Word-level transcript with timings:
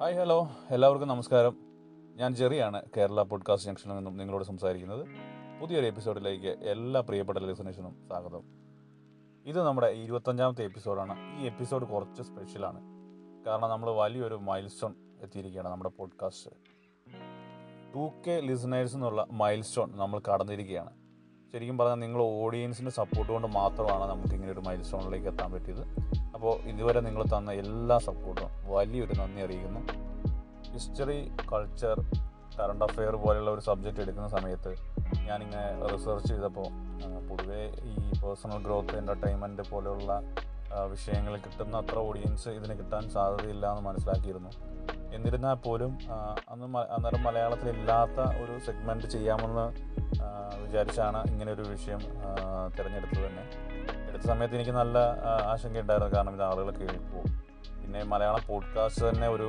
Hi 0.00 0.18
hello. 0.18 0.48
എല്ലാവർക്കും 0.70 1.08
നമസ്കാരം. 1.08 1.56
ഞാൻ 2.16 2.34
ജെറിയാണ് 2.34 2.82
കേരള 2.96 3.22
പോഡ്കാസ്റ്റ് 3.22 3.68
ജംഗ്ഷനിൽ 3.68 3.94
നിന്നും 3.94 4.16
നിങ്ങളോട് 4.16 4.44
സംസാരിക്കുന്നത്. 4.44 5.06
പുതിയൊരു 5.60 5.86
എപ്പിസോഡിലേക്ക് 5.86 6.46
എല്ലാ 6.46 7.00
പ്രിയപ്പെട്ട 7.00 7.38
ലിസണേഴ്സിനും 7.38 7.96
സ്വാഗതം. 8.06 8.42
ഇത് 9.46 9.62
നമ്മുടെ 9.62 9.86
ഇരുപത്തഞ്ചാമത്തെ 9.86 10.64
എപ്പിസോഡാണ്. 10.64 11.40
ഈ 11.40 11.46
എപ്പിസോഡ് 11.46 11.84
കുറച്ച് 11.84 12.22
സ്പെഷ്യലാണ് 12.22 12.80
കാരണം 13.46 13.70
നമ്മൾ 13.70 13.90
വലിയൊരു 13.90 14.34
മൈൽ 14.34 14.68
സ്റ്റോൺ 14.68 14.94
എത്തിയിരിക്കുകയാണ് 15.22 15.68
നമ്മുടെ 15.68 15.90
പോഡ്കാസ്റ്റ് 15.90 16.50
ടു 17.94 18.10
കെ 18.26 18.40
ലിസണേഴ്സ് 18.40 18.94
എന്നുള്ള 18.94 19.26
മൈൽ 19.30 19.62
സ്റ്റോൺ 19.62 19.96
നമ്മൾ 19.96 20.20
കടന്നിരിക്കുകയാണ്. 20.32 20.90
ശരിക്കും 21.52 21.78
പറഞ്ഞാൽ 21.78 22.06
നിങ്ങൾ 22.06 22.22
ഓഡിയൻസിന്റെ 22.22 22.90
സപ്പോർട്ട് 22.90 23.32
കൊണ്ട് 23.32 23.48
മാത്രമാണ് 23.48 24.10
നമുക്ക് 24.10 24.34
ഇങ്ങനെ 24.34 24.52
ഒരു 24.52 24.60
എത്താൻ 25.28 25.52
പറ്റിയത്. 25.52 26.12
അപ്പോൾ 26.42 26.56
ഇതുവരെ 26.70 27.00
നിങ്ങൾ 27.06 27.22
തന്ന 27.32 27.50
എല്ലാ 27.62 27.96
സപ്പോർട്ടും 28.06 28.48
വലിയൊരു 28.70 29.14
നന്ദി 29.18 29.40
അറിയിക്കുന്നു. 29.44 29.80
ഹിസ്റ്ററി 30.72 31.18
കൾച്ചർ 31.50 31.98
കറണ്ട് 32.56 32.84
അഫെയർ 32.86 33.14
പോലെയുള്ള 33.24 33.50
ഒരു 33.56 33.62
സബ്ജക്റ്റ് 33.66 34.00
എടുക്കുന്ന 34.04 34.28
സമയത്ത് 34.34 34.72
ഞാനിങ്ങനെ 35.28 35.62
റിസർച്ച് 35.92 36.30
ചെയ്തപ്പോൾ 36.32 36.68
പൊതുവേ 37.28 37.62
ഈ 37.90 37.94
പേഴ്സണൽ 38.22 38.58
ഗ്രോത്ത് 38.66 38.96
എന്റർടൈൻമെന്റ് 39.02 39.68
പോലെയുള്ള 39.70 40.10
വിഷയങ്ങൾ 40.94 41.36
കിട്ടുന്ന 41.44 41.74
അത്ര 41.82 41.96
ഓഡിയൻസ് 42.08 42.50
ഇതിന് 42.58 42.76
കിട്ടാൻ 42.80 43.06
സാധ്യതയില്ല 43.16 43.64
എന്ന് 43.72 43.84
മനസ്സിലാക്കിയിരുന്നു. 43.88 44.52
എന്നിരുന്നാൽ 45.16 45.56
പോലും 45.68 45.94
അന്ന് 46.52 46.66
അന്നേരം 46.96 47.24
മലയാളത്തിലില്ലാത്ത 47.28 48.20
ഒരു 48.42 48.56
സെഗ്മെന്റ് 48.68 49.10
ചെയ്യാമെന്ന് 49.16 49.66
വിചാരിച്ചാണ് 50.64 51.22
ഇങ്ങനെ 51.32 51.52
ഒരു 51.58 51.66
വിഷയം 51.74 52.02
തിരഞ്ഞെടുത്തത് 52.76 53.26
തന്നെ. 53.26 53.46
എടുത്ത 54.12 54.26
സമയത്ത് 54.26 54.54
എനിക്ക് 54.54 54.70
നല്ല 54.70 54.98
ആശങ്ക 54.98 55.50
ആശങ്കയുണ്ടായിരുന്നു 55.52 56.14
കാരണം 56.16 56.34
ഇത് 56.34 56.42
ആളുകൾ 56.42 56.70
കേൾക്കുമോ 56.70 57.22
പിന്നെ 57.80 58.00
മലയാള 58.04 58.36
പോഡ്കാസ്റ്റ് 58.48 59.02
തന്നെ 59.08 59.28
ഒരു 59.28 59.46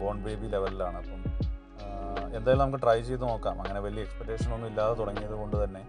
ബോൺ 0.00 0.16
ബേബി 0.24 0.46
ലെവലിലാണ് 0.46 0.96
അപ്പം 0.96 1.20
എന്തായാലും 2.36 2.60
നമുക്ക് 2.62 2.80
ട്രൈ 2.82 3.00
ചെയ്ത് 3.00 3.22
നോക്കാം. 3.22 3.56
അങ്ങനെ 3.62 3.80
വലിയ 3.80 4.00
എക്സ്പെക്റ്റേഷൻ 4.02 4.50
ഒന്നും 4.54 4.68
ഇല്ലാതെ 4.68 4.94
തുടങ്ങിയത് 4.94 5.34
കൊണ്ട് 5.34 5.64
തന്നെ 5.64 5.82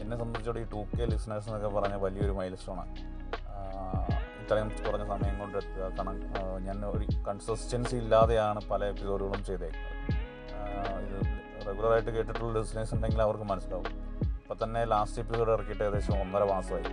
എന്നെ 0.00 0.16
സംബന്ധിച്ചോടെ 0.16 0.60
ഈ 0.60 0.66
ടു 0.74 0.80
കെ 0.92 1.04
ലിസണേഴ്സ് 1.04 1.48
എന്നൊക്കെ 1.48 1.68
പറഞ്ഞ 1.68 1.94
വലിയൊരു 2.04 2.32
മൈൽ 2.32 2.54
സ്റ്റോണാണ് 2.54 2.94
ഇത്രയും 4.42 4.68
കുറഞ്ഞ 4.86 5.04
സമയം 5.12 5.38
കൊണ്ട് 5.38 5.56
എത്തുക. 5.58 5.82
കാരണം 5.82 6.16
ഞാൻ 6.66 6.78
ഒരു 6.86 7.06
കൺസിസ്റ്റൻസി 7.28 7.96
ഇല്ലാതെയാണ് 7.96 8.60
പല 8.70 8.84
എപ്പിസോഡുകളും 8.84 9.44
ചെയ്തേക്കുന്നത്. 9.44 9.96
ഇത് 11.06 11.18
റെഗുലറായിട്ട് 11.66 12.10
കേട്ടിട്ടുള്ള 12.10 12.52
ലിസണേഴ്സ് 12.58 12.94
ഉണ്ടെങ്കിൽ 12.94 13.22
അവർക്ക് 13.22 13.44
മനസ്സിലാവും. 13.44 13.90
തന്നെ 14.62 14.80
ലാസ്റ്റ് 14.92 15.20
എപ്പിസോഡ് 15.22 15.50
ഇറക്കിയിട്ട് 15.56 15.84
ഏകദേശം 15.86 16.14
ഒന്നര 16.22 16.44
മാസമായി. 16.54 16.88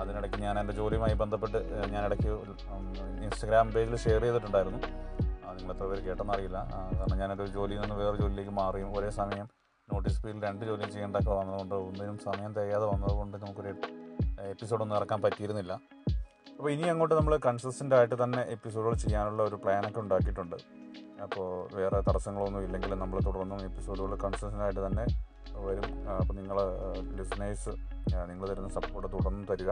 അതിനിടയ്ക്ക് 0.00 0.38
ഞാൻ 0.44 0.54
എന്റെ 0.60 0.72
ജോലിയുമായി 0.78 1.14
ബന്ധപ്പെട്ട് 1.20 1.58
ഞാൻ 1.92 2.02
ഇടയ്ക്ക് 2.08 2.32
ഇൻസ്റ്റഗ്രാം 3.26 3.68
പേജിൽ 3.74 3.94
ഷെയർ 4.04 4.22
ചെയ്തിട്ടുണ്ടായിരുന്നു. 4.26 4.80
നിങ്ങൾ 5.58 5.72
എത്ര 5.74 5.84
പേര് 5.90 6.02
കേട്ടെന്നറിയില്ല 6.06 6.58
കാരണം 6.72 7.18
ഞാനൊരു 7.20 7.46
ജോലിയിൽ 7.56 7.80
നിന്ന് 7.82 7.96
വേറെ 8.00 8.16
ജോലിയിലേക്ക് 8.22 8.52
മാറിയും 8.60 8.90
ഒരേ 8.98 9.10
സമയം 9.20 9.46
നോട്ടീസ് 9.88 10.18
പീരിയൽ 10.22 10.40
രണ്ട് 10.46 10.62
ജോലിയും 10.68 10.90
ചെയ്യേണ്ടതൊക്കെ 10.94 11.32
വന്നതുകൊണ്ട് 11.40 11.74
ഒന്നിനും 11.74 12.16
സമയം 12.26 12.50
തികയാതെ 12.56 12.86
വന്നതുകൊണ്ട് 12.92 13.36
നമുക്കൊരു 13.42 13.72
എപ്പിസോഡൊന്നും 14.52 14.96
ഇറക്കാൻ 14.98 15.20
പറ്റിയിരുന്നില്ല. 15.24 15.72
അപ്പോൾ 16.58 16.70
ഇനി 16.74 16.86
അങ്ങോട്ട് 16.92 17.14
നമ്മൾ 17.14 17.34
കൺസിസ്റ്റന്റ് 17.46 17.94
ആയിട്ട് 17.98 18.16
തന്നെ 18.22 18.42
എപ്പിസോഡുകൾ 18.56 18.94
ചെയ്യാനുള്ള 19.04 19.40
ഒരു 19.42 19.56
പ്ലാനൊക്കെ 19.64 20.00
ഉണ്ടാക്കിയിട്ടുണ്ട്. 20.00 20.56
അപ്പോൾ 21.24 21.48
വേറെ 21.78 21.98
തടസ്സങ്ങളൊന്നും 22.08 22.62
ഇല്ലെങ്കിൽ 22.66 22.92
നമ്മൾ 23.02 23.18
തുടർന്നും 23.28 23.60
എപ്പിസോഡുകൾ 23.68 24.14
കൺസിസ്റ്റന്റ് 24.24 24.64
ആയിട്ട് 24.66 24.82
തന്നെ 24.86 25.06
വരും. 25.52 25.86
അപ്പോൾ 26.08 26.34
നിങ്ങൾ 26.34 26.58
ലിസണേഴ്സ് 27.18 27.70
നിങ്ങൾ 28.30 28.46
തരുന്ന 28.48 28.68
സപ്പോർട്ട് 28.68 29.12
തുടർന്ന് 29.12 29.48
തരിക. 29.50 29.70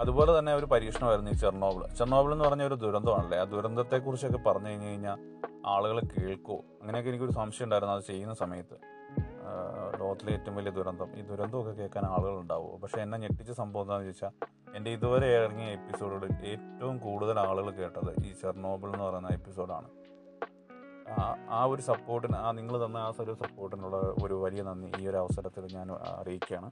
അതുപോലെ 0.00 0.38
തന്നെ 0.38 0.54
ഒരു 0.54 0.66
പരീക്ഷണമായിരുന്നു 0.66 1.30
ഈ 1.30 1.34
ചെർണോബിൾ. 1.34 1.86
ചെർണോബിൾ 1.94 2.32
എന്ന് 2.32 2.44
പറഞ്ഞ 2.44 2.62
ഒരു 2.62 2.74
ദുരന്തമാണല്ലേ? 2.74 3.38
ആ 3.38 3.44
ദുരന്തത്തെക്കുറിച്ചൊക്കെ 3.44 4.38
പറഞ്ഞു 4.38 4.68
കഴിഞ്ഞ് 4.68 4.86
കഴിഞ്ഞാൽ 4.86 5.18
ആളുകൾ 5.66 6.00
കേൾക്കുമോ 6.00 6.58
അങ്ങനെയൊക്കെ 6.80 7.10
എനിക്കൊരു 7.10 7.32
സംശയം 7.32 7.64
ഉണ്ടായിരുന്നു. 7.64 7.94
അത് 7.94 8.02
ചെയ്യുന്ന 8.02 8.34
സമയത്ത്. 8.34 8.76
ലോകത്തിലെ 10.00 10.32
ഏറ്റവും 10.32 10.56
വലിയ 10.56 10.70
ദുരന്തം. 10.70 11.10
ഈ 11.18 11.22
ദുരന്തമൊക്കെ 11.22 11.72
കേൾക്കാൻ 11.72 12.04
ആളുകൾ 12.04 12.34
ഉണ്ടാവുമോ? 12.40 12.76
പക്ഷേ 12.76 13.00
എന്നെ 13.02 13.18
ഞെട്ടിച്ച 13.18 13.50
സംഭവം 13.50 13.84
എന്താണെന്ന് 13.84 14.08
ചോദിച്ചാൽ 14.08 14.32
എന്റെ 14.76 14.90
ഇതുവരെ 14.90 15.28
ഇറങ്ങിയ 15.44 15.68
എപ്പിസോഡുകളിൽ 15.78 16.32
ഏറ്റവും 16.50 16.98
കൂടുതൽ 16.98 17.36
ആളുകൾ 17.40 17.70
കേട്ടത് 17.70 18.10
ഈ 18.26 18.32
ചെർണോബിൾ 18.42 18.88
എന്ന് 18.92 19.04
പറയുന്ന 19.04 19.28
എപ്പിസോഡാണ്. 19.32 19.88
ആ- 21.50 21.66
ഒരു 21.66 21.82
സപ്പോർട്ടിന് 21.82 22.36
ആ 22.36 22.52
നിങ്ങൾ 22.52 22.86
തന്ന 22.86 22.96
ആ 22.96 23.12
ഒരു 23.20 23.34
സപ്പോർട്ടിനുള്ള 23.34 23.96
ഒരു 23.96 24.34
വലിയ 24.34 24.62
നന്ദി 24.62 25.02
ഈ 25.02 25.08
ഒരു 25.08 25.16
അവസരത്തിൽ 25.16 25.76
ഞാൻ 25.76 25.92
അറിയിക്കുകയാണ്. 25.92 26.70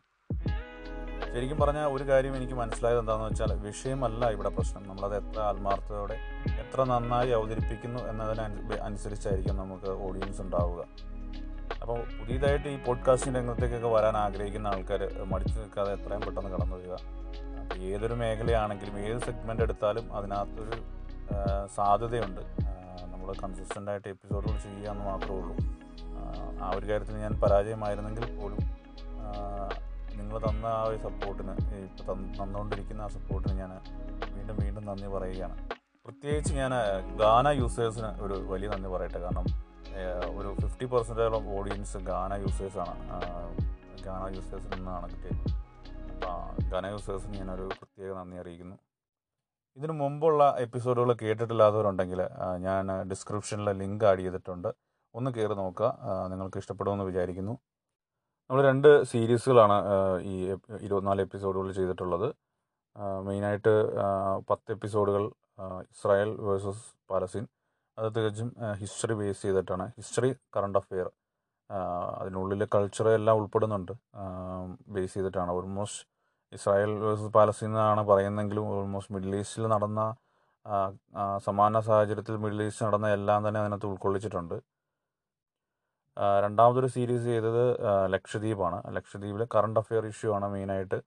ശരിക്കും 1.35 1.59
പറഞ്ഞാൽ 1.59 1.87
ഒരു 1.87 2.05
കാര്യം 2.05 2.37
എനിക്ക് 2.37 2.55
മനസ്സിലായത് 2.55 2.99
എന്താണെന്ന് 2.99 3.29
വെച്ചാൽ 3.29 3.55
വിഷയമല്ല 3.55 4.31
ഇവിടെ 4.31 4.49
പ്രശ്നം. 4.49 4.89
നമ്മളത് 4.89 5.29
എത്ര 5.29 5.41
ആത്മാർത്ഥതയോടെ 5.41 6.19
എത്ര 6.59 6.85
നന്നായി 6.85 7.31
അവതരിപ്പിക്കുന്നു 7.31 7.99
എന്നതിന് 7.99 8.73
അനുസരിച്ചായിരിക്കും 8.75 9.57
നമുക്ക് 9.57 9.91
ഓഡിയൻസ് 9.91 10.41
ഉണ്ടാവുക. 10.41 10.85
അപ്പോൾ 11.83 11.99
പുതിയതായിട്ട് 11.99 12.69
ഈ 12.69 12.85
പോഡ്കാസ്റ്റിംഗ് 12.85 13.39
രംഗത്തേക്കൊക്കെ 13.39 13.89
വരാൻ 13.89 14.17
ആഗ്രഹിക്കുന്ന 14.17 14.67
ആൾക്കാർ 14.67 15.25
മടിച്ചു 15.25 15.61
നിൽക്കാതെ 15.61 15.93
എത്രയും 15.93 16.21
പെട്ടെന്ന് 16.21 16.51
കടന്നു 16.51 16.77
വരിക 16.77 16.97
ഏതൊരു 17.83 18.15
മേഖലയാണെങ്കിലും 18.15 18.99
ഏത് 18.99 19.19
സെഗ്മെന്റ് 19.21 19.63
എടുത്താലും 19.63 20.17
അതിനകത്തൊരു 20.17 20.83
സാധ്യതയുണ്ട്. 21.75 22.66
കൺസിസ്റ്റന്റ് 23.33 23.91
ആയിട്ട് 23.91 24.09
എപ്പിസോഡുകൾ 24.09 24.59
ചെയ്യുക 24.59 24.91
എന്ന് 24.91 25.05
മാത്രമേ 25.05 25.37
ഉള്ളൂ. 25.37 25.57
ആ, 26.63 26.73
ഒരു 26.75 26.87
കാര്യത്തിൽ 26.87 27.17
ഞാൻ 27.17 27.33
പരാജയമായിരുന്നെങ്കിൽ 27.33 28.41
പോലും 28.41 28.59
നിങ്ങൾ 30.17 30.39
തന്ന 30.39 30.67
ആ 30.67 30.83
ഒരു 30.83 30.97
സപ്പോർട്ടിന് 30.97 31.51
ഇപ്പോൾ 31.51 32.13
തന്നുകൊണ്ടിരിക്കുന്ന 32.13 33.03
ആ 33.03 33.09
സപ്പോർട്ടിന് 33.09 33.59
ഞാൻ 33.59 33.81
വീണ്ടും 34.35 34.57
വീണ്ടും 34.57 34.87
നന്ദി 34.87 35.07
പറയുകയാണ്. 35.07 35.69
പ്രത്യേകിച്ച് 36.05 36.55
ഞാൻ 36.55 36.71
ഗാന 37.17 37.49
യൂസേഴ്സിന് 37.49 38.07
ഒരു 38.07 38.35
വലിയ 38.35 38.69
നന്ദി 38.69 38.89
പറയട്ടെ. 38.89 39.19
കാരണം 39.19 39.45
ഒരു 40.39 40.57
ഫിഫ്റ്റി 40.61 40.85
പെർസെന്റോളം 40.85 41.59
ഓഡിയൻസ് 41.59 41.97
ഗാന 41.97 42.35
യൂസേഴ്സാണ് 42.35 43.21
ഗാന 44.05 44.35
യൂസേഴ്സിൽ 44.35 44.77
നിന്നാണ് 44.77 45.11
കിട്ടിയത്. 45.11 45.53
അപ്പോൾ 46.11 46.71
ഗാന 46.71 46.87
യൂസേഴ്സിന് 46.87 47.35
ഞാനൊരു 47.35 47.63
പ്രത്യേക 47.63 48.15
നന്ദി 48.15 48.37
അറിയിക്കുന്നു. 48.37 48.77
ഇതിനു 49.77 49.93
മുമ്പുള്ള 49.93 50.57
എപ്പിസോഡുകൾ 50.59 51.13
കേട്ടിട്ടില്ലാത്തവരുണ്ടെങ്കിൽ 51.13 52.21
ഞാൻ 52.59 53.03
ഡിസ്ക്രിപ്ഷനിൽ 53.03 53.73
ലിങ്ക് 53.73 54.05
ആഡ് 54.05 54.19
ചെയ്തിട്ടുണ്ട്. 54.19 54.69
ഒന്ന് 55.15 55.31
കയറി 55.31 55.55
നോക്കുക. 55.55 55.99
നിങ്ങൾക്ക് 56.31 56.59
ഇഷ്ടപ്പെടുമെന്ന് 56.59 57.05
വിചാരിക്കുന്നു. 57.05 57.53
നമ്മൾ 58.51 58.65
രണ്ട് 58.65 59.03
സീരീസുകളാണ് 59.03 59.73
ഈ 60.23 60.53
ഇരുപത്തിനാല് 60.81 61.21
എപ്പിസോഡുകൾ 61.21 61.73
ചെയ്തിട്ടുള്ളത്. 61.73 62.35
മെയിനായിട്ട് 63.23 63.73
പത്ത് 64.51 64.73
എപ്പിസോഡുകൾ 64.73 65.33
ഇസ്രായേൽ 65.91 66.29
വേഴ്സസ് 66.29 66.85
പാലസ്തീൻ. 67.11 67.47
അത് 67.99 68.13
തികച്ചും 68.17 68.57
ഹിസ്റ്ററി 68.73 69.15
ബേസ് 69.15 69.43
ചെയ്തിട്ടാണ്. 69.43 69.89
History 69.97 70.35
current 70.57 70.79
affair. 70.79 71.11
അതിനുള്ളിൽ 72.21 72.69
കൾച്ചർ 72.75 73.09
എല്ലാം 73.09 73.37
ഉൾപ്പെടുന്നുണ്ട്. 73.37 73.93
ബേസ് 74.89 75.15
ചെയ്തിട്ടാണ്. 75.15 75.51
ഓൾമോസ്റ്റ് 75.51 76.16
ഇസ്രായേൽ 76.53 76.93
വേഴ്സസ് 77.05 77.33
പാലസ്തീൻ 77.37 77.71
എന്നാണ് 77.71 78.03
പറയുന്നെങ്കിലും 78.11 78.65
ഓൾമോസ്റ്റ് 78.77 79.15
മിഡിൽ 79.15 79.35
ഈസ്റ്റിൽ 79.41 79.67
നടന്ന 79.75 80.01
സമാന 81.47 81.81
സാഹചര്യത്തിൽ 81.89 82.37
മിഡിൽ 82.45 82.61
ഈസ്റ്റ് 82.67 82.85
നടന്ന 82.87 83.09
എല്ലാം 83.17 83.41
തന്നെ 83.49 83.61
അതിനകത്ത് 83.65 83.87
ഉൾക്കൊള്ളിച്ചിട്ടുണ്ട്. 83.93 84.57
രണ്ടാമതൊരു 86.45 86.89
സീരീസ് 86.97 87.25
ചെയ്തത് 87.33 87.63
ലക്ഷദ്വീപാണ്. 88.15 88.79
ലക്ഷദ്വീപിലെ 88.97 89.47
കറണ്ട് 89.55 89.81
അഫെയർ 89.81 90.05
ഇഷ്യൂ 90.13 90.31
ആണ് 90.37 90.47
മെയിനായിട്ട് 90.55 90.99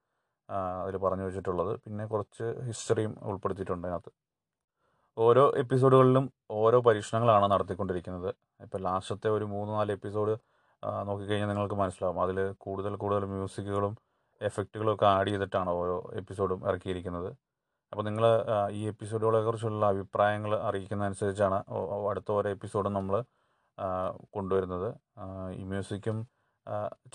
അതിൽ 0.83 0.95
പറഞ്ഞു 1.05 1.23
വെച്ചിട്ടുള്ളത്. 1.27 1.71
പിന്നെ 1.85 2.05
കുറച്ച് 2.13 2.45
ഹിസ്റ്ററിയും 2.67 3.13
ഉൾപ്പെടുത്തിയിട്ടുണ്ട് 3.31 3.85
അതിനകത്ത്. 3.87 4.11
ഓരോ 5.17 5.43
എപ്പിസോഡുകളിലും 5.61 6.25
ഓരോ 6.51 6.77
പരീക്ഷണങ്ങളാണ് 6.87 7.47
നടത്തിക്കൊണ്ടിരിക്കുന്നത്. 7.53 8.29
ഇപ്പോൾ 8.65 8.81
ലാസ്റ്റത്തെ 8.87 9.29
ഒരു 9.37 9.45
മൂന്ന് 9.53 9.71
നാല് 9.77 9.91
എപ്പിസോഡ് 9.97 10.33
നോക്കിക്കഴിഞ്ഞാൽ 11.07 11.49
നിങ്ങൾക്ക് 11.53 11.77
മനസ്സിലാവും. 11.83 12.19
അതിൽ 12.25 12.37
കൂടുതൽ 12.65 12.93
കൂടുതൽ 13.03 13.25
മ്യൂസിക്കുകളും 13.33 13.93
എഫക്റ്റുകളും 14.41 14.93
ഒക്കെ 14.95 15.05
ആഡ് 15.05 15.29
ചെയ്തിട്ടാണ് 15.29 15.69
ഓരോ 15.69 16.11
എപ്പിസോഡും 16.15 16.67
ഇറക്കിയിരിക്കുന്നത്. 16.69 17.29
അപ്പോൾ 17.91 18.03
നിങ്ങൾ 18.03 18.25
ഈ 18.79 18.81
എപ്പിസോഡുകളെ 18.87 19.41
കുറിച്ചുള്ള 19.45 19.85
അഭിപ്രായങ്ങൾ 19.93 20.51
അറിയിക്കുന്നതനുസരിച്ചാണ് 20.67 21.57
അടുത്ത 22.09 22.31
ഓരോ 22.31 22.49
എപ്പിസോഡും 22.49 22.93
നമ്മൾ 22.93 23.15
കൊണ്ടുവരുന്നത്. 24.35 24.89
ഈ 25.59 25.63
മ്യൂസിക്കും 25.63 26.17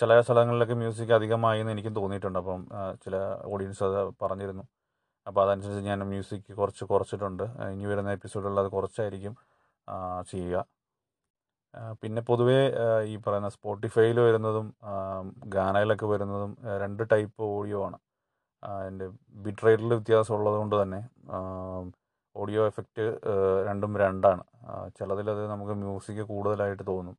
ചില 0.00 0.20
സ്ഥലങ്ങളിലൊക്കെ 0.20 0.75
മ്യൂസിക് 0.75 1.12
അധികമായി 1.19 1.60
എന്ന് 1.60 1.72
എനിക്കും 1.72 1.94
തോന്നിയിട്ടുണ്ട്. 1.94 2.38
അപ്പം 2.38 2.62
ചില 3.04 3.16
ഓഡിയൻസ് 3.44 3.82
അത് 3.88 3.98
പറഞ്ഞിരുന്നു. 4.22 4.64
അപ്പോൾ 5.26 5.43
അതനുസരിച്ച് 5.44 5.82
ഞാൻ 5.90 6.00
മ്യൂസിക് 6.12 6.50
കുറച്ച് 6.60 6.84
കുറച്ചിട്ടുണ്ട്. 6.84 7.44
ഇനി 7.75 7.87
വരുന്ന 7.93 8.10
എപ്പിസോഡുകളിൽ 8.19 8.60
അത് 8.60 8.70
കുറച്ചായിരിക്കും 8.76 9.34
ചെയ്യുക. 10.32 10.56
പിന്നെ 12.02 12.20
പൊതുവേ 12.28 12.58
ഈ 13.12 13.14
പറയുന്ന 13.16 13.48
സ്പോട്ടിഫൈയിൽ 13.48 14.18
വരുന്നതും 14.26 14.66
ഗാനയിലൊക്കെ 15.54 16.06
വരുന്നതും 16.12 16.52
രണ്ട് 16.82 17.02
ടൈപ്പ് 17.12 17.42
ഓഡിയോ 17.56 17.78
ആണ്. 17.86 17.98
അതിന്റെ 18.62 19.06
ബിറ്റ് 19.44 19.64
റേറ്റിൽ 19.66 19.90
വ്യത്യാസം 19.94 20.34
ഉള്ളത് 20.36 20.56
കൊണ്ട് 20.60 20.76
തന്നെ 20.82 21.00
ഓഡിയോ 22.36 22.62
എഫക്റ്റ് 22.70 23.04
രണ്ടും 23.68 23.92
രണ്ടാണ്. 24.04 24.44
ചിലതിലത് 24.98 25.42
നമുക്ക് 25.52 25.72
മ്യൂസിക് 25.82 26.22
കൂടുതലായിട്ട് 26.30 26.84
തോന്നും. 26.92 27.16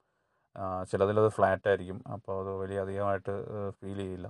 ചിലതിലത് 0.91 1.29
ഫ്ലാറ്റ് 1.37 1.67
ആയിരിക്കും. 1.71 1.97
അപ്പോൾ 2.13 2.33
അത് 2.41 2.51
വലിയ 2.61 2.79
അധികമായിട്ട് 2.85 3.33
ഫീൽ 3.77 3.97
ചെയ്യില്ല. 4.03 4.27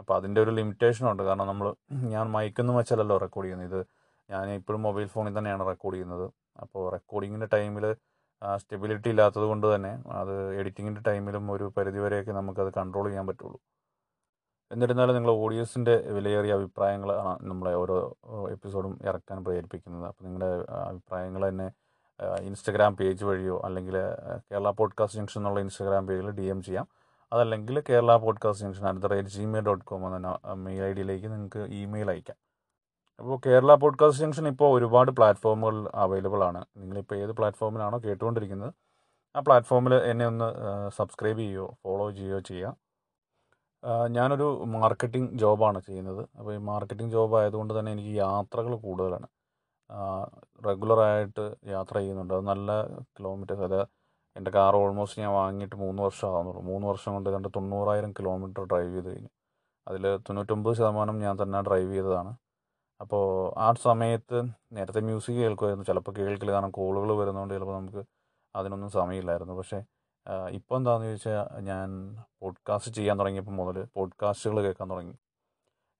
അപ്പോൾ 0.00 0.14
അതിന്റെ 0.18 0.40
ഒരു 0.44 0.52
ലിമിറ്റേഷനുണ്ട് 0.58 1.22
കാരണം 1.28 1.46
നമ്മൾ 1.46 1.66
ഞാൻ 2.14 2.26
മയക്കുന്ന 2.36 2.72
വെച്ചാലല്ലോ 2.78 3.16
റെക്കോർഡ് 3.24 3.46
ചെയ്യുന്നത്. 3.46 3.70
ഇത് 3.70 3.86
ഞാൻ 4.30 4.50
ഇപ്പോഴും 4.60 4.82
മൊബൈൽ 4.86 5.06
ഫോണിൽ 5.14 5.34
തന്നെയാണ് 5.38 5.64
റെക്കോർഡ് 5.72 5.96
ചെയ്യുന്നത്. 5.96 6.26
അപ്പോൾ 6.64 6.82
റെക്കോർഡിങ്ങിന്റെ 6.96 7.48
ടൈമിൽ 7.56 7.86
സ്റ്റെബിലിറ്റി 8.56 9.08
ഇല്ലാത്തത് 9.08 9.42
കൊണ്ട് 9.42 9.74
തന്നെ 9.74 10.02
അത് 10.10 10.54
എഡിറ്റിങ്ങിന്റെ 10.60 11.00
ടൈമിലും 11.00 11.52
ഒരു 11.52 11.72
പരിധിവരെയൊക്കെ 11.76 12.32
നമുക്കത് 12.32 12.72
കൺട്രോൾ 12.72 13.08
ചെയ്യാൻ 13.08 13.26
പറ്റുള്ളൂ. 13.26 13.60
എന്നിരുന്നാലും 14.72 15.14
നിങ്ങൾ 15.14 15.30
ഓഡിയൻസിന്റെ 15.30 15.96
വിലയേറിയ 15.96 16.52
അഭിപ്രായങ്ങളാണ് 16.52 17.44
നമ്മളെ 17.50 17.74
ഓരോ 17.74 18.16
എപ്പിസോഡും 18.50 18.98
ഇറക്കാൻ 19.02 19.44
പ്രേരിപ്പിക്കുന്നത്. 19.44 20.06
അപ്പോൾ 20.06 20.24
നിങ്ങളുടെ 20.24 20.72
അഭിപ്രായങ്ങൾ 20.72 21.48
തന്നെ 21.48 21.70
ഇൻസ്റ്റഗ്രാം 22.40 22.96
പേജ് 22.96 23.24
വഴിയോ 23.24 23.60
അല്ലെങ്കിൽ 23.64 23.96
കേരള 24.52 24.70
പോഡ്കാസ്റ്റ് 24.70 25.18
ജംഗ്ഷൻ 25.18 25.40
എന്നുള്ള 25.40 25.60
ഇൻസ്റ്റഗ്രാം 25.60 26.06
പേജിൽ 26.06 26.30
ഡി 26.30 26.42
എം 26.42 26.62
ചെയ്യാം. 26.62 26.88
അതല്ലെങ്കിൽ 27.32 27.82
Kerala 27.88 28.16
podcast 28.16 28.66
junction 28.66 28.88
at 28.88 29.00
the 29.00 29.06
rate 29.06 29.28
Gmail 29.28 29.64
dot 29.64 29.84
com 29.84 30.16
എന്ന 30.16 30.38
മെയിൽ 30.54 30.82
ഐ 30.82 30.92
ഡിയിലേക്ക് 30.92 31.32
നിങ്ങൾക്ക് 31.32 31.58
ഇമെയിൽ 31.58 32.10
അയക്കാം. 32.10 32.45
അപ്പോൾ 33.20 33.40
കേരള 33.46 33.74
പോഡ്കാസ്റ്റ് 33.74 34.22
ജംഗ്ഷൻ 34.22 34.48
ഇപ്പോൾ 34.48 34.78
ഒരുപാട് 34.78 35.10
പ്ലാറ്റ്ഫോമുകൾ 35.10 35.90
അവൈലബിൾ 35.94 36.44
ആണ്. 36.44 36.64
നിങ്ങളിപ്പോൾ 36.76 37.14
ഏത് 37.14 37.32
പ്ലാറ്റ്ഫോമിലാണോ 37.32 37.98
കേട്ടുകൊണ്ടിരിക്കുന്നത് 37.98 38.72
ആ 39.36 39.40
പ്ലാറ്റ്ഫോമിൽ 39.40 39.94
എന്നെ 39.94 40.26
ഒന്ന് 40.26 40.44
സബ്സ്ക്രൈബ് 40.96 41.38
ചെയ്യുകയോ 41.38 41.76
ഫോളോ 41.84 42.10
ചെയ്യുകയോ 42.10 42.40
ചെയ്യുക 42.40 42.76
ഞാനൊരു 44.08 44.64
മാർക്കറ്റിംഗ് 44.66 45.38
ജോബാണ് 45.38 45.80
ചെയ്യുന്നത്. 45.80 46.28
അപ്പോൾ 46.38 46.54
ഈ 46.54 46.56
മാർക്കറ്റിംഗ് 46.56 47.12
ജോബ് 47.12 47.36
ആയതുകൊണ്ട് 47.38 47.78
തന്നെ 47.78 47.92
എനിക്ക് 47.92 48.12
യാത്രകൾ 48.16 48.76
കൂടുതലാണ്. 48.76 49.26
റെഗുലറായിട്ട് 50.66 51.56
യാത്ര 51.68 51.94
ചെയ്യുന്നുണ്ട്. 51.98 52.34
അത് 52.34 52.44
നല്ല 52.46 52.70
കിലോമീറ്റർ 53.18 53.62
അത് 53.64 53.80
എന്റെ 54.36 54.50
കാർ 54.50 54.76
ഓൾമോസ്റ്റ് 54.76 55.22
ഞാൻ 55.22 55.30
വാങ്ങിയിട്ട് 55.32 55.76
മൂന്ന് 55.76 56.02
വർഷം 56.02 56.28
ആകുന്നുള്ളൂ 56.28 56.62
മൂന്ന് 56.62 56.86
വർഷം 56.88 57.12
കൊണ്ട് 57.12 57.30
കണ്ട് 57.30 57.48
തൊണ്ണൂറായിരം 57.56 58.12
കിലോമീറ്റർ 58.12 58.64
ഡ്രൈവ് 58.64 58.94
ചെയ്ത് 58.94 59.08
കഴിഞ്ഞു. 59.08 59.28
അതിൽ 59.88 60.16
തൊണ്ണൂറ്റൊമ്പത് 60.16 60.76
ശതമാനം 60.76 61.18
ഞാൻ 61.20 61.36
തന്നെ 61.42 61.62
ഡ്രൈവ് 61.62 61.92
ചെയ്തതാണ്. 61.94 62.36
അപ്പോൾ 63.00 63.58
ആ 63.58 63.72
സമയത്ത് 63.72 64.42
നേരത്തെ 64.72 65.00
മ്യൂസിക് 65.00 65.34
കേൾക്കുമായിരുന്നു. 65.34 65.84
ചിലപ്പോൾ 65.84 66.12
കേൾക്കില്ല. 66.12 66.52
കാരണം 66.52 66.70
കോളുകൾ 66.70 67.16
വരുന്നതുകൊണ്ട് 67.16 67.54
ചിലപ്പോൾ 67.54 67.76
നമുക്ക് 67.76 68.04
അതിനൊന്നും 68.56 68.90
സമയമില്ലായിരുന്നു. 68.90 69.54
പക്ഷേ 69.54 69.82
ഇപ്പോൾ 70.50 70.76
എന്താണെന്ന് 70.76 71.06
ചോദിച്ചാൽ 71.06 71.60
ഞാൻ 71.60 72.16
പോഡ്കാസ്റ്റ് 72.40 72.92
ചെയ്യാൻ 72.92 73.18
തുടങ്ങിയപ്പോൾ 73.18 73.52
മുതൽ 73.52 73.86
പോഡ്കാസ്റ്റുകൾ 73.96 74.62
കേൾക്കാൻ 74.62 74.90
തുടങ്ങി. 74.90 75.12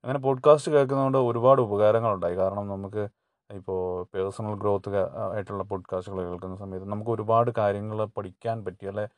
അങ്ങനെ 0.05 0.19
പോഡ്കാസ്റ്റ് 0.19 0.73
കേൾക്കുന്നതുകൊണ്ട് 0.73 1.19
ഒരുപാട് 1.19 1.61
ഉപകാരങ്ങളുണ്ടായി. 1.61 2.35
കാരണം 2.35 2.69
നമുക്ക് 2.69 3.09
ഇപ്പോൾ 3.51 4.07
പേഴ്സണൽ 4.15 4.55
ഗ്രോത്ത് 4.55 4.91
ആയിട്ടുള്ള 5.35 5.63
പോഡ്കാസ്റ്റുകൾ 5.63 6.29
കേൾക്കുന്ന 6.29 6.57
സമയത്ത് 6.57 6.89
നമുക്ക് 6.89 7.11
ഒരുപാട് 7.11 7.51
കാര്യങ്ങൾ 7.59 8.05
പഠിക്കാൻ 8.05 8.65
പറ്റി 8.65 8.87
അല്ലെ 8.87 9.09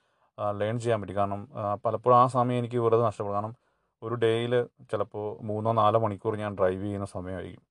ലേൺ 0.51 0.79
ചെയ്യാൻ 0.79 1.01
പറ്റി. 1.01 1.17
കാരണം 1.17 1.49
പലപ്പോഴും 1.85 2.17
ആ 2.19 2.27
സമയം 2.27 2.59
എനിക്ക് 2.59 2.79
വെറുതെ 2.79 3.03
നഷ്ടപ്പെടും. 3.03 3.35
കാരണം 3.35 3.55
ഒരു 4.03 4.15
ഡേയിൽ 4.15 4.53
ചിലപ്പോൾ 4.91 5.43
മൂന്നോ 5.43 5.73
നാലോ 5.73 6.01
മണിക്കൂർ 6.01 6.37
ഞാൻ 6.37 6.55
ഡ്രൈവ് 6.59 6.83
ചെയ്യുന്ന 6.83 7.07
സമയമായിരിക്കും. 7.07 7.63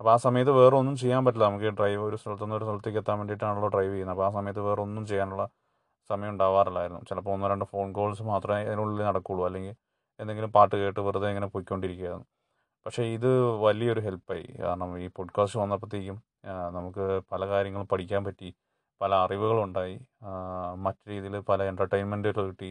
അപ്പോൾ 0.00 0.12
ആ 0.12 0.16
സമയത്ത് 0.16 0.50
വേറെ 0.50 0.76
ഒന്നും 0.76 0.96
ചെയ്യാൻ 0.96 1.24
പറ്റില്ല. 1.24 1.44
നമുക്ക് 1.44 1.64
ഡ്രൈവ് 1.64 2.02
ഒരു 2.02 2.16
സ്ഥലത്തു 2.16 2.44
നിന്ന് 2.44 2.56
ഒരു 2.56 2.64
സ്ഥലത്തേക്ക് 2.64 2.98
എത്താൻ 2.98 3.18
വേണ്ടിയിട്ടാണല്ലോ 3.18 3.68
ഡ്രൈവ് 3.68 3.92
ചെയ്യുന്നത്. 3.92 4.16
അപ്പോൾ 4.16 4.26
ആ 4.26 4.30
സമയത്ത് 4.30 4.60
വേറെ 4.60 4.82
ഒന്നും 4.82 5.06
ചെയ്യാനുള്ള 5.06 5.44
സമയം 6.08 6.30
ഉണ്ടാവാറില്ലായിരുന്നു. 6.30 7.02
ചിലപ്പോൾ 7.08 7.32
ഒന്നോ 7.34 7.48
രണ്ടോ 7.48 7.66
ഫോൺ 7.72 7.92
കോൾസ് 7.92 8.22
മാത്രമേ 8.22 8.62
അതിനുള്ളിൽ 8.62 9.04
നടക്കുകയുള്ളൂ 9.04 9.46
അല്ലെങ്കിൽ 9.46 9.74
എന്തെങ്കിലും 10.20 10.52
പാട്ട് 10.52 10.76
കേട്ട് 10.76 11.00
വെറുതെ 11.00 11.28
ഇങ്ങനെ 11.28 11.46
പോയിക്കൊണ്ടിരിക്കുകയായിരുന്നു. 11.46 12.26
പക്ഷേ 12.86 13.02
ഇത് 13.02 13.30
വലിയൊരു 13.64 14.00
ഹെൽപ്പായി. 14.00 14.46
കാരണം 14.60 14.98
ഈ 14.98 15.06
പോഡ്കാസ്റ്റ് 15.16 15.58
വന്നപ്പോഴത്തേക്കും 15.60 16.16
നമുക്ക് 16.74 17.20
പല 17.32 17.46
കാര്യങ്ങളും 17.48 17.88
പഠിക്കാൻ 17.88 18.24
പറ്റി. 18.24 18.48
പല 19.00 19.14
അറിവുകളുണ്ടായി. 19.14 19.94
മറ്റു 20.76 21.08
രീതിയിൽ 21.10 21.38
പല 21.40 21.62
എന്റർടൈൻമെന്റുകൾ 21.62 22.46
കിട്ടി. 22.48 22.70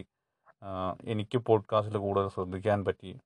എനിക്ക് 1.04 1.38
പോഡ്കാസ്റ്റിൽ 1.38 1.98
കൂടുതൽ 1.98 2.28
ശ്രദ്ധിക്കാൻ 2.28 2.84
പറ്റി. 2.84 3.18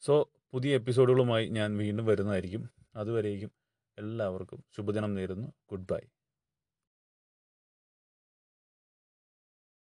സോ 0.00 0.28
പുതിയ 0.52 0.74
എപ്പിസോഡുകളുമായി 0.74 1.48
ഞാൻ 1.48 1.76
വീണ്ടും 1.76 2.06
വരുന്നതായിരിക്കും. 2.06 2.70
അതുവരേക്കും 2.96 3.50
എല്ലാവർക്കും 3.98 4.64
ശുഭദിനം 4.76 5.14
നേരുന്നു. 5.14 5.48
Good 5.70 5.86
bye 5.90 6.00